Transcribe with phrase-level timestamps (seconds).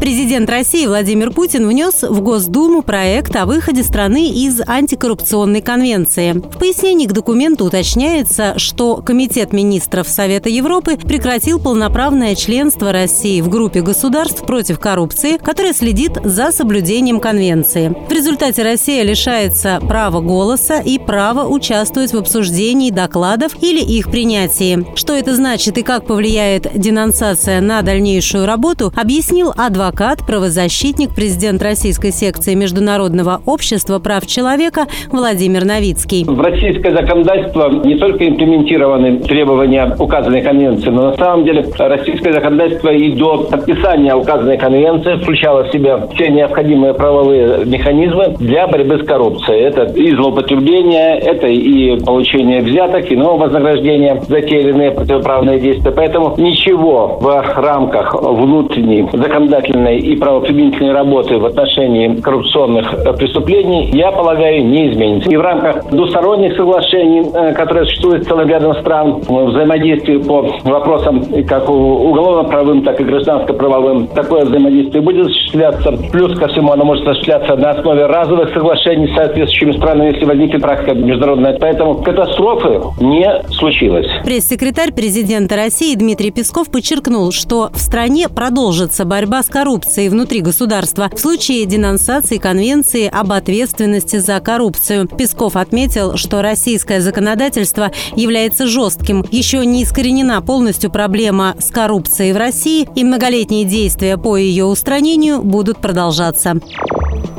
[0.00, 6.32] Президент России Владимир Путин внес в Госдуму проект о выходе страны из антикоррупционной конвенции.
[6.32, 13.48] В пояснении к документу уточняется, что Комитет министров Совета Европы прекратил полноправное членство России в
[13.48, 17.94] группе государств против коррупции, которая следит за соблюдением конвенции.
[18.08, 24.84] В результате Россия лишается права голоса и права участвовать в обсуждении докладов или их принятии.
[24.96, 31.62] Что это значит и как повлияет денонсация на дальнейшую работу, объяснил адвокат адвокат, правозащитник, президент
[31.62, 36.24] российской секции Международного общества прав человека Владимир Новицкий.
[36.24, 42.88] В российское законодательство не только имплементированы требования указанной конвенции, но на самом деле российское законодательство
[42.88, 49.06] и до подписания указанной конвенции включало в себя все необходимые правовые механизмы для борьбы с
[49.06, 49.60] коррупцией.
[49.60, 55.92] Это и злоупотребление, это и получение взяток, иного вознаграждения за те или иные противоправные действия.
[55.92, 63.90] Поэтому ничего в рамках внутренней законодательной следственной и правоприменительной работы в отношении коррупционных э, преступлений,
[63.92, 65.30] я полагаю, не изменится.
[65.30, 71.24] И в рамках двусторонних соглашений, э, которые существуют с целым рядом стран, взаимодействие по вопросам
[71.46, 75.92] как уголовно-правовым, так и гражданско-правовым, такое взаимодействие будет осуществляться.
[76.12, 80.62] Плюс ко всему оно может осуществляться на основе разовых соглашений с соответствующими странами, если возникнет
[80.62, 81.58] практика международная.
[81.58, 84.06] Поэтому катастрофы не случилось.
[84.24, 90.42] Пресс-секретарь президента России Дмитрий Песков подчеркнул, что в стране продолжится борьба с коррупцией коррупции внутри
[90.42, 95.08] государства в случае денонсации Конвенции об ответственности за коррупцию.
[95.08, 99.24] Песков отметил, что российское законодательство является жестким.
[99.30, 105.40] Еще не искоренена полностью проблема с коррупцией в России, и многолетние действия по ее устранению
[105.40, 106.60] будут продолжаться.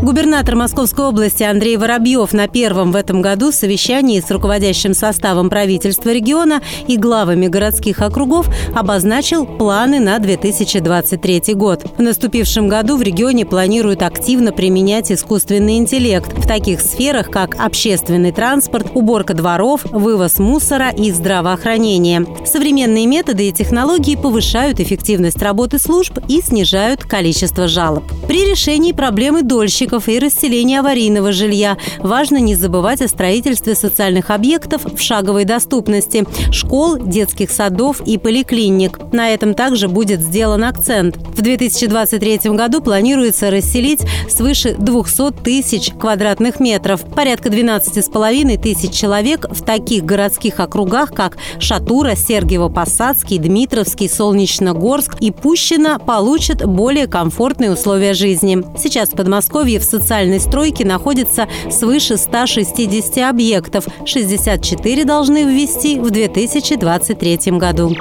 [0.02, 6.12] Губернатор Московской области Андрей Воробьев на первом в этом году совещании с руководящим составом правительства
[6.12, 11.86] региона и главами городских округов обозначил планы на 2023 год.
[11.98, 18.32] В наступившем году в регионе планируют активно применять искусственный интеллект в таких сферах, как общественный
[18.32, 22.26] транспорт, уборка дворов, вывоз мусора и здравоохранение.
[22.46, 28.04] Современные методы и технологии повышают эффективность работы служб и снижают количество жалоб.
[28.28, 31.78] При решении проблемы дольщиков застройщиков и расселения аварийного жилья.
[32.00, 38.98] Важно не забывать о строительстве социальных объектов в шаговой доступности– школ, детских садов и поликлиник.
[39.12, 41.18] На этом также будет сделан акцент.
[41.18, 47.02] В 2023 году планируется расселить свыше 200 тысяч квадратных метров.
[47.14, 56.00] Порядка 12,5 тысяч человек в таких городских округах, как Шатура, Сергиево-Посадский, Дмитровский, Солнечногорск и Пущино
[56.00, 58.64] получат более комфортные условия жизни.
[58.78, 63.86] Сейчас в Подмосковье в социальной стройке находится свыше 160 объектов.
[64.06, 67.96] 64 должны ввести в 2023 году.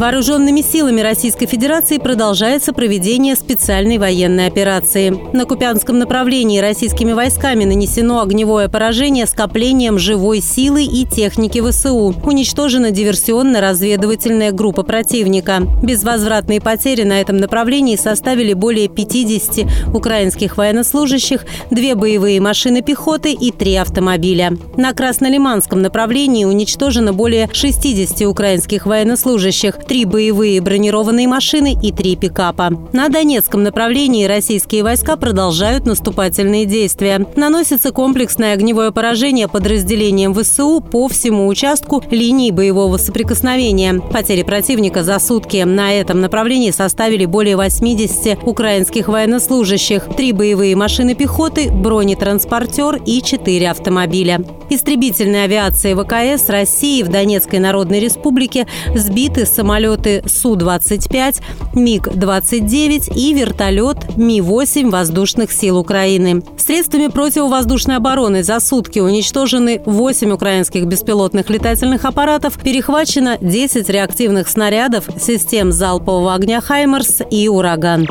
[0.00, 5.10] Вооруженными силами Российской Федерации продолжается проведение специальной военной операции.
[5.34, 12.14] На Купянском направлении российскими войсками нанесено огневое поражение скоплением живой силы и техники ВСУ.
[12.24, 15.60] Уничтожена диверсионно-разведывательная группа противника.
[15.82, 23.52] Безвозвратные потери на этом направлении составили более 50 украинских военнослужащих, две боевые машины пехоты и
[23.52, 24.56] три автомобиля.
[24.78, 32.70] На Краснолиманском направлении уничтожено более 60 украинских военнослужащих, три боевые бронированные машины и три пикапа.
[32.92, 37.26] На Донецком направлении российские войска продолжают наступательные действия.
[37.34, 43.94] Наносится комплексное огневое поражение подразделением ВСУ по всему участку линии боевого соприкосновения.
[43.94, 51.16] Потери противника за сутки на этом направлении составили более 80 украинских военнослужащих, три боевые машины
[51.16, 54.40] пехоты, бронетранспортер и четыре автомобиля.
[54.72, 61.40] Истребительной авиации ВКС России в Донецкой Народной Республике сбиты самолеты самолеты Су-25,
[61.74, 66.42] МиГ-29 и вертолет Ми-8 воздушных сил Украины.
[66.58, 75.08] Средствами противовоздушной обороны за сутки уничтожены 8 украинских беспилотных летательных аппаратов, перехвачено 10 реактивных снарядов,
[75.18, 78.06] систем залпового огня «Хаймерс» и «Ураган».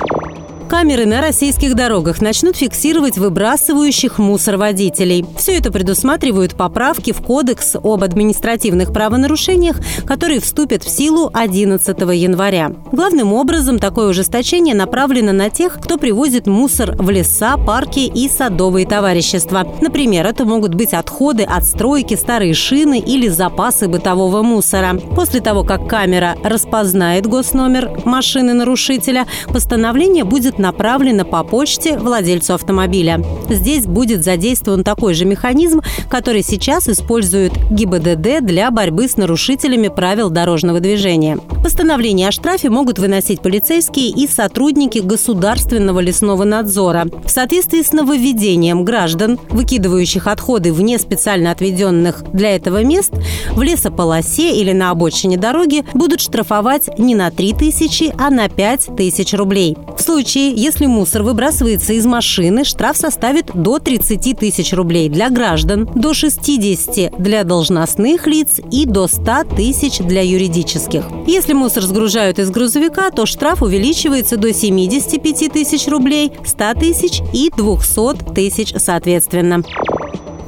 [0.70, 5.26] Камеры на российских дорогах начнут фиксировать выбрасывающих мусор водителей.
[5.36, 12.72] Все это предусматривают поправки в Кодекс об административных правонарушениях, которые вступят в силу 11 января.
[12.92, 18.86] Главным образом такое ужесточение направлено на тех, кто привозит мусор в леса, парки и садовые
[18.86, 19.68] товарищества.
[19.82, 24.94] Например, это могут быть отходы от стройки, старые шины или запасы бытового мусора.
[25.16, 33.24] После того, как камера распознает госномер машины нарушителя, постановление будет направлено по почте владельцу автомобиля.
[33.50, 40.30] Здесь будет задействован такой же механизм, который сейчас использует ГИБДД для борьбы с нарушителями правил
[40.30, 41.40] дорожного движения.
[41.64, 47.08] Постановление о штрафе могут выносить полицейские и сотрудники государственного лесного надзора.
[47.24, 53.14] В соответствии с нововведением граждан, выкидывающих отходы вне специально отведенных для этого мест,
[53.52, 58.96] в лесополосе или на обочине дороги будут штрафовать не на 3 тысячи, а на 5
[58.98, 59.78] тысяч рублей.
[59.98, 65.90] В случае, если мусор выбрасывается из машины, штраф составит до 30 тысяч рублей для граждан,
[65.96, 71.06] до 60 для должностных лиц и до 100 тысяч для юридических.
[71.28, 77.52] Если мусор сгружают из грузовика, то штраф увеличивается до 75 тысяч рублей, 100 тысяч и
[77.56, 79.64] 200 тысяч соответственно.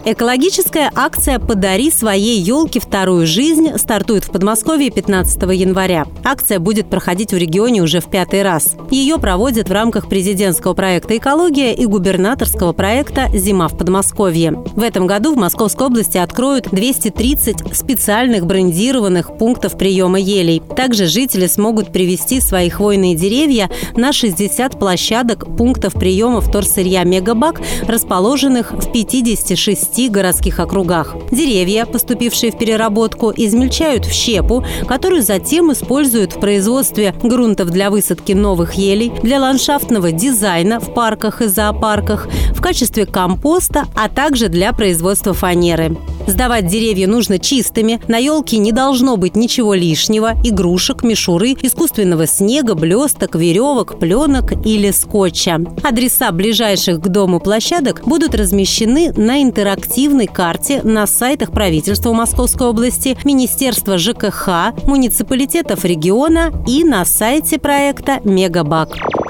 [0.04, 6.08] Экологическая акция «Подари своей елке вторую жизнь» стартует в Подмосковье 15 января.
[6.24, 8.76] Акция будет проходить в регионе уже в пятый раз.
[8.90, 14.54] Ее проводят в рамках президентского проекта «Экология» и губернаторского проекта «Зима в Подмосковье».
[14.76, 20.64] В этом году в Московской области откроют 230 специальных брендированных пунктов приема елей.
[20.76, 28.72] Также жители смогут привести свои хвойные деревья на 60 площадок пунктов приема вторсырья «Мегабак», расположенных
[28.72, 31.16] в 56 шести городских округах.
[31.32, 38.32] Деревья, поступившие в переработку, измельчают в щепу, которую затем используют в производстве грунтов для высадки
[38.32, 44.72] новых елей, для ландшафтного дизайна в парках и зоопарках, в качестве компоста, а также для
[44.72, 45.98] производства фанеры.
[46.28, 52.76] Сдавать деревья нужно чистыми, на елке не должно быть ничего лишнего, игрушек, мишуры, искусственного снега,
[52.76, 55.60] блесток, веревок, пленок или скотча.
[55.84, 63.18] Адреса ближайших к дому площадок будут размещены на интерактивной карте на сайтах правительства Московской области,
[63.24, 69.21] Министерства ЖКХ, муниципалитетов региона и на сайте проекта «Мегабак».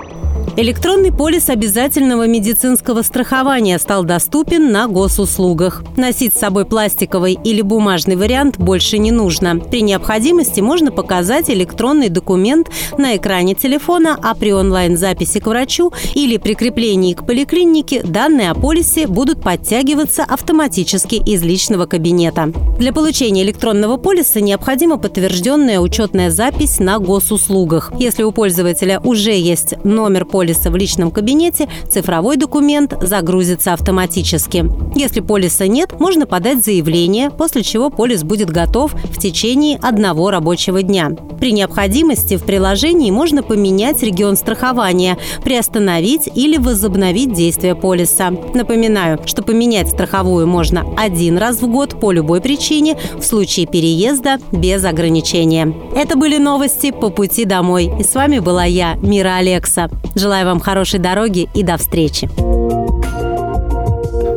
[0.57, 5.81] Электронный полис обязательного медицинского страхования стал доступен на госуслугах.
[5.95, 9.57] Носить с собой пластиковый или бумажный вариант больше не нужно.
[9.57, 16.35] При необходимости можно показать электронный документ на экране телефона, а при онлайн-записи к врачу или
[16.35, 22.51] прикреплении к поликлинике данные о полисе будут подтягиваться автоматически из личного кабинета.
[22.77, 27.93] Для получения электронного полиса необходима подтвержденная учетная запись на госуслугах.
[27.97, 34.65] Если у пользователя уже есть номер полиса, полиса в личном кабинете, цифровой документ загрузится автоматически.
[34.95, 40.81] Если полиса нет, можно подать заявление, после чего полис будет готов в течение одного рабочего
[40.81, 41.11] дня.
[41.39, 48.31] При необходимости в приложении можно поменять регион страхования, приостановить или возобновить действие полиса.
[48.55, 54.39] Напоминаю, что поменять страховую можно один раз в год по любой причине в случае переезда
[54.51, 55.71] без ограничения.
[55.95, 57.91] Это были новости по пути домой.
[57.99, 59.87] И с вами была я, Мира Алекса.
[60.31, 62.29] Желаю вам хорошей дороги и до встречи.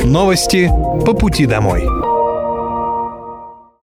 [0.05, 0.69] Новости
[1.07, 2.04] по пути домой.